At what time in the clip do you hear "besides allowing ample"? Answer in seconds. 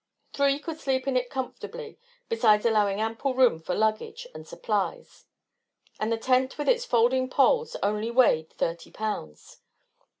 2.27-3.35